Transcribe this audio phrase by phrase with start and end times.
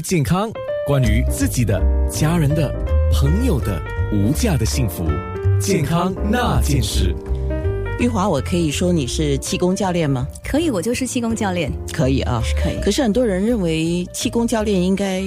[0.00, 0.50] 于健康，
[0.86, 1.78] 关于自己的、
[2.10, 2.72] 家人的、
[3.12, 3.78] 朋友的
[4.10, 5.04] 无价的幸福，
[5.60, 7.14] 健康那件事。
[7.98, 10.26] 玉华，我可以说你是气功教练吗？
[10.42, 11.70] 可以，我就是气功教练。
[11.92, 12.80] 可以啊，是可以。
[12.82, 15.20] 可是很多人认为气功教练应该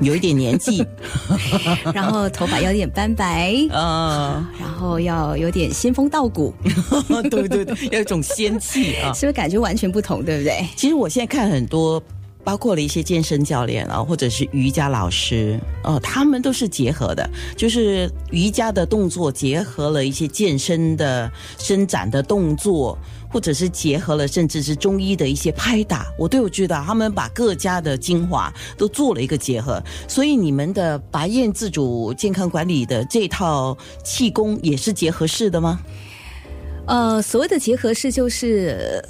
[0.00, 0.82] 有一点年纪，
[1.92, 6.54] 然后头发有点斑白啊，然后要有点仙风道骨，
[7.30, 10.24] 对对对，要有一种仙气啊，是不是感觉完全不同？
[10.24, 10.66] 对不对？
[10.76, 12.02] 其实我现在看很多。
[12.42, 22.98] 包括了一些健身教练啊，或者是瑜伽老师哦，他们都是结合的，就是瑜伽的动作结合了一些健身的伸展的动作，
[23.30, 29.82] 或者是结合了甚至是中医的一些拍打，我都有知道，他们把各家的精华都做了一个结合。
[30.08, 35.80] 所以你们的白燕自主健康管理的这套气功也是结合式的吗？
[36.86, 39.04] 呃，所谓的结合式就是。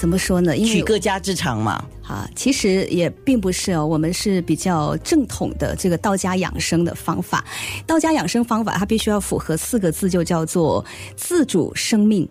[0.00, 0.56] 怎么说呢？
[0.56, 1.84] 取各家之长嘛。
[2.02, 7.44] 啊，其实也并不是哦，我们是比较正统的这个道家养生的方法。
[7.86, 10.82] 道家养生方法，它必须要符合四个字，就叫做
[11.16, 12.26] 自主生命。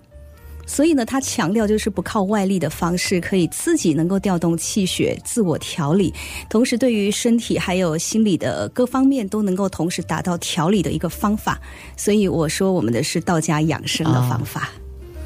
[0.66, 6.12] 所以呢，它强调就是不靠外力的方式，可以自己能够调动气血，自我调理，
[6.50, 11.62] 同时对于身体还有心理的各方面都能够同时达到调理的一个方法。
[11.96, 14.70] 所以我说，我们的是道家养生的方法。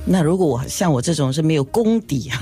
[0.06, 2.38] 那如果我像我这种是没有功底啊，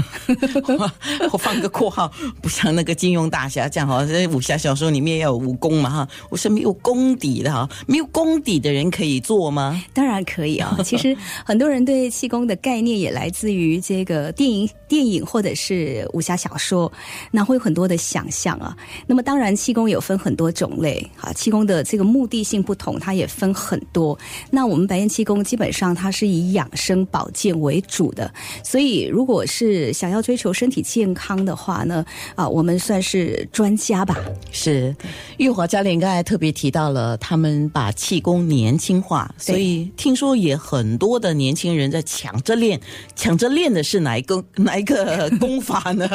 [1.32, 9.80] 我放个括号，不像那个金庸大侠这样哈，在武侠小说里面要有武功嘛哈，我是没有功底的哈，没有功底的人可以做吗？
[9.94, 16.92] 当然可以啊， 其实很多人对气功的概念也来自于这个电影、电影或者是武侠小说，
[17.30, 18.76] 那会有很多的想象啊。
[19.06, 24.18] 那么当然，气功有分很多种类啊，气功的这个目的性不同，它也分很多。
[24.50, 27.51] 那我们白燕气功基本上它是以养生保健。
[27.54, 28.32] 为主的，
[28.64, 34.18] 所以如果是想要追求身体健康的话呢，啊，我们算是专家吧。
[34.52, 34.96] 是，
[35.38, 42.80] 玉华教练刚才特别提到了，他们把气功年轻化，所以听说也很多的年轻人在抢着练，
[43.16, 46.10] 抢着练的是哪一个哪一个 功法呢？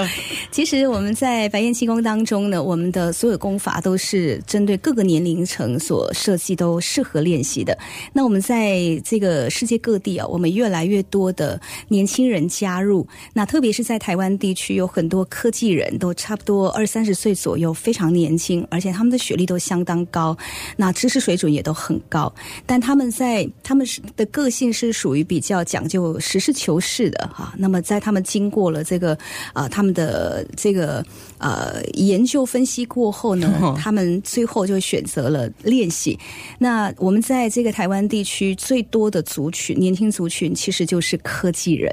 [0.51, 7.77] 其实我们在白燕气功当中呢，我们的所有功法都是针对各个年龄层所设计，都适合练习的。
[8.13, 11.26] 那我们在这个世界各地啊，我们越来越多。
[11.33, 20.37] 的年轻人加入，那特别是在台湾地区，有很多科技人都差不多二三十岁左右，非常年轻，而且他们的学历都相当高，
[20.77, 22.33] 那知识水准也都很高。
[22.65, 27.55] 但他们在他们是的个性是属于比较讲究实事求是的哈。
[27.59, 29.17] 那么在他们经过了这个
[29.53, 31.05] 啊他们的这个
[31.39, 36.19] 呃研究分析过后呢， 他们最后就选择了练习。
[36.59, 41.16] 那我们在这个台湾地区最多的族群，年轻族群其实就是。
[41.19, 41.93] 科技人，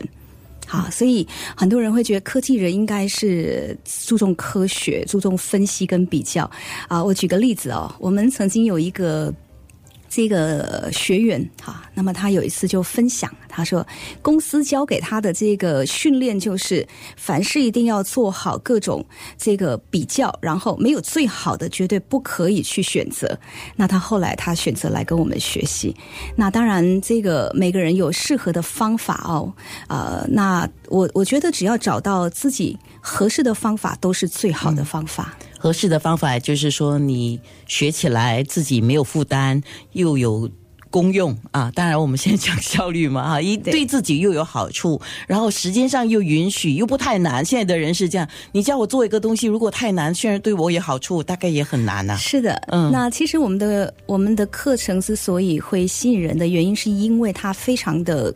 [0.67, 6.49] 好，所以很多人会觉得科技人应该是注重科学、注重分析跟比较
[6.87, 7.03] 啊。
[7.03, 9.33] 我举个例子哦，我们曾经有一个。
[10.15, 13.83] 这个学员哈，那么他有一次就分享，他说
[14.21, 16.87] 公司教给他的这个训练就是，
[17.17, 19.03] 凡事一定要做好各种
[19.39, 23.35] 这个比较，然后没有最好的，绝对不可以去选择。
[23.75, 25.95] 那他后来他选择来跟我们学习。
[26.35, 29.51] 那当然，这个每个人有适合的方法哦，
[29.87, 35.33] 呃，那我我觉得只要找到自己合适的方法，都是最好的方法。
[35.63, 39.61] 合适的方法就是说，你学起来自己没有负担，
[39.93, 40.51] 又有。
[40.93, 47.43] 功用啊，当然我们现在讲效率嘛，哈，一对自己又有好处，然后时间上又允许，又不太难。
[47.43, 52.15] 现在的人是这样，你叫我做一个东西，如果太难，虽然对我有好处，大概也很难呐。
[52.17, 58.31] 是的，嗯，那其实我们的我们的课程之所以会吸引人的原因，是因为它非常的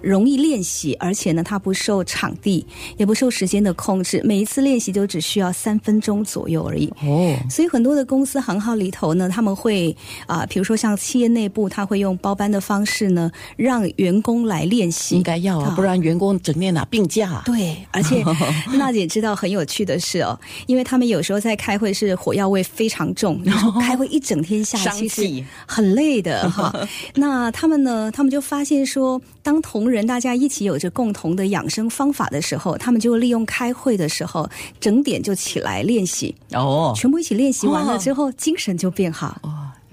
[0.00, 6.92] 容易练习，而且呢，它不受场地也不受时间的控制，每一次练习都只需要三分钟左右而已。
[7.04, 9.96] 哦，所以很多的公司行号里头呢，他们会
[10.26, 11.86] 啊，比如说像企业内部，他。
[11.91, 15.16] 会用包班的方式呢，让员工来练习。
[15.16, 17.42] 应该要啊，不然员工整天拿病假。
[17.44, 18.24] 对，而且
[18.78, 26.72] 娜姐知道很有趣的是哦，因为他们有时候在开会是火药味非常重，然 后开会一整天下来其实很累的哈。
[27.16, 34.48] 那他们呢，他们就发现说，当同仁大家一起有着共同的养生方法的时候，他们就利用开会的时候
[34.80, 39.40] 整点就起来练习哦，全部一起练习完了之后，精神就变好。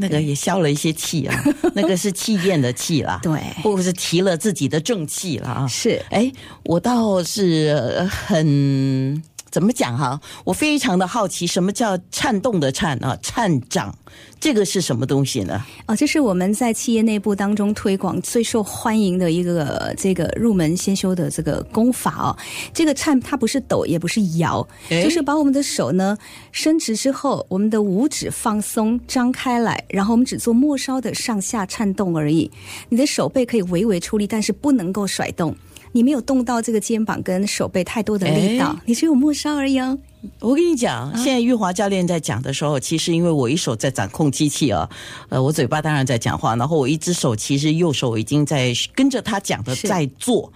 [0.02, 1.44] 那个也消了一些气啊，
[1.76, 5.68] 那个是气焰的气啦，对，或者是提了自己的正气了啊。
[5.68, 6.32] 是，哎，
[6.64, 9.22] 我倒是很。
[9.60, 10.18] 怎怎么讲哈？
[10.46, 13.16] 我非常的好奇，什么叫颤动的颤啊？
[13.22, 13.94] 颤掌，
[14.40, 15.62] 这个是什么东西呢？
[15.86, 22.38] 哦，这是我们在企业内部当中推广最受欢迎的一个这个入门先修的这个功法哦。
[22.74, 26.18] 这个颤它不是抖，也不是摇，就是把我们的手呢
[26.54, 32.50] 伸直之后，我们的五指放松张开来，然后我们只做末梢的上下颤动而已。
[32.88, 35.54] 你的手背可以微微出力，但是不能够甩动。
[35.92, 39.98] 你没有动到这个肩膀跟手背太多的力道，你只有末梢而已哦。
[40.40, 44.90] 我跟你讲，现在玉华教练在讲的时候，其实因为我一手在掌控机器啊，
[45.30, 50.52] 呃，我嘴巴当然在讲话，然后我一只手其实右手已经在跟着他讲的在做。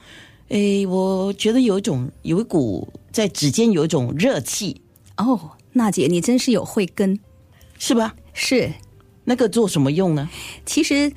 [0.50, 4.82] 哎，我觉得有一种有一股在指尖有一种热气
[5.18, 5.52] 哦。
[5.72, 7.18] 娜姐，你真是有慧根，
[7.80, 8.14] 是吧？
[8.34, 8.72] 是，
[9.24, 10.30] 那个做什么用呢？
[10.66, 11.12] 其实。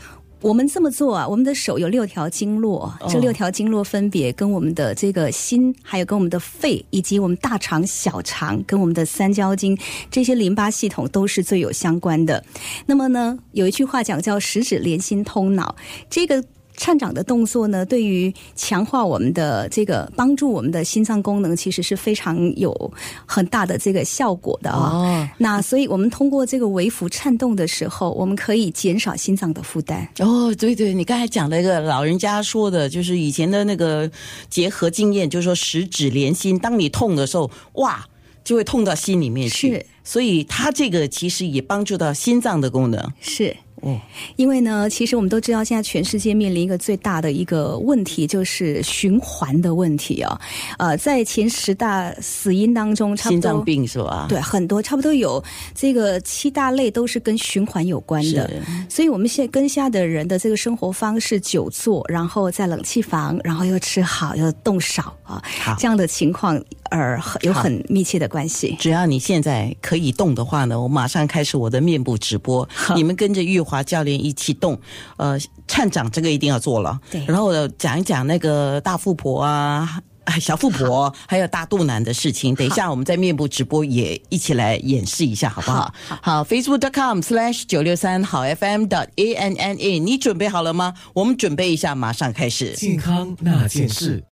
[0.47, 9.77] 我们这么做啊，我们的手有六条经络，这六条经络分别跟我们的这个心，还有跟我们的肺，以及我们大肠、小肠，跟我们的三焦经
[10.09, 12.45] 这些淋巴系统都是最有相关的。
[12.87, 15.75] 那么呢，有一句话讲叫“十指连心通脑”，
[16.09, 16.45] 这个。
[16.77, 22.93] 颤掌的动作呢，对于强化我们的这个帮助我们的心脏功能，其实是非常有
[23.25, 25.29] 很大的这个效果的啊。
[25.39, 30.07] 那所以我们通过这个微幅颤动的时候，我们可以减少心脏的负担。
[30.19, 34.11] 哦，对对，你刚才讲了一个老人家说的，就是以前的那个
[34.51, 38.05] 结合经验，就是说十指连心，当你痛的时候，哇，
[38.45, 39.73] 就会痛到心里面去。
[39.73, 43.13] 是，所以它这个其实也帮助到心脏的功能。
[43.21, 43.57] 是。
[43.87, 44.01] 哦，
[44.35, 50.41] 因为呢，其实我们都知道，现在全世界面临一个最大的一个问题，就是循环的问题啊。
[50.79, 54.27] 呃，在前十大死因当中，差不多心脏病是吧？
[54.29, 55.43] 对，很多差不多有
[55.73, 58.51] 这个七大类都是跟循环有关的。
[58.89, 65.43] 所以，我们现在跟下的人的这个生活方式，久坐，然后在冷气房，然后又吃好又动少啊，
[65.79, 66.59] 这样的情况，
[66.91, 68.75] 而有很密切的关系。
[68.81, 73.67] 只要你现在可以动的话呢，我马上开始我的面部直播，你们跟着玉。
[73.67, 74.81] 华教练一起动，
[75.17, 75.37] 呃，
[75.67, 77.01] 颤掌这个一定要做了。
[77.11, 80.01] 对，然后讲一讲那个大富婆啊、
[80.41, 82.55] 小富婆，还有大肚腩的事情。
[82.55, 85.93] 等一下我们在面部直播也一起来演示一下，好不好？
[86.23, 90.95] 好，Facebook.com/slash 九六三好 FM 的 A N N A，你准备好了吗？
[91.13, 92.73] 我们准备一下，马上开始。
[92.75, 94.23] 健康那件事。